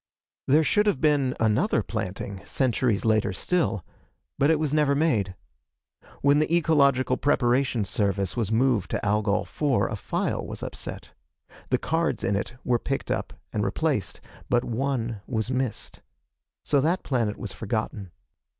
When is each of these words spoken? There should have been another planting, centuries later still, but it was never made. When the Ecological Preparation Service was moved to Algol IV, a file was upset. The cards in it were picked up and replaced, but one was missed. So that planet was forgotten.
There 0.47 0.63
should 0.63 0.87
have 0.87 0.99
been 0.99 1.35
another 1.39 1.83
planting, 1.83 2.41
centuries 2.43 3.05
later 3.05 3.31
still, 3.31 3.85
but 4.39 4.49
it 4.49 4.57
was 4.57 4.73
never 4.73 4.95
made. 4.95 5.35
When 6.23 6.39
the 6.39 6.51
Ecological 6.51 7.17
Preparation 7.17 7.85
Service 7.85 8.35
was 8.35 8.51
moved 8.51 8.89
to 8.89 9.05
Algol 9.05 9.43
IV, 9.43 9.91
a 9.91 9.95
file 9.95 10.43
was 10.43 10.63
upset. 10.63 11.11
The 11.69 11.77
cards 11.77 12.23
in 12.23 12.35
it 12.35 12.55
were 12.63 12.79
picked 12.79 13.11
up 13.11 13.33
and 13.53 13.63
replaced, 13.63 14.21
but 14.49 14.63
one 14.65 15.21
was 15.27 15.51
missed. 15.51 16.01
So 16.65 16.81
that 16.81 17.03
planet 17.03 17.37
was 17.37 17.53
forgotten. 17.53 18.09